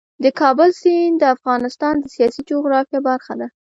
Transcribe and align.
د 0.23 0.25
کابل 0.39 0.69
سیند 0.81 1.15
د 1.19 1.23
افغانستان 1.35 1.93
د 1.99 2.05
سیاسي 2.15 2.41
جغرافیه 2.49 2.99
برخه 3.09 3.33
ده. 3.39 3.47